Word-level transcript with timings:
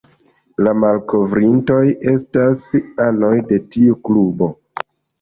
La 0.67 0.71
malkovrintoj 0.83 1.83
estas 2.15 2.67
anoj 3.09 3.33
de 3.55 3.63
tiu 3.77 4.03
klubo. 4.11 4.53